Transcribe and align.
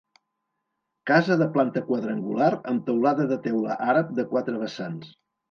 Casa 1.11 1.37
de 1.41 1.47
planta 1.57 1.83
quadrangular 1.89 2.49
amb 2.73 2.85
teulada 2.89 3.29
de 3.35 3.39
teula 3.45 3.79
àrab 3.93 4.11
de 4.23 4.27
quatre 4.35 4.65
vessants. 4.65 5.15